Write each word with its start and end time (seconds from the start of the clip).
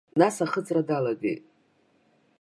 Нас 0.19 0.35
ахыҵра 0.45 0.81
далагеит. 0.87 1.43